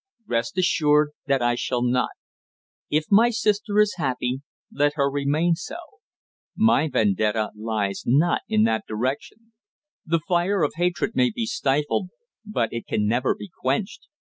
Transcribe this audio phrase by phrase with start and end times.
[0.25, 2.09] Rest assured that I shall not.
[2.89, 5.75] If my sister is happy, let her remain so.
[6.55, 9.53] My vendetta lies not in that direction.
[10.03, 12.09] The fire of hatred may be stifled,
[12.43, 14.07] but it can never be quenched.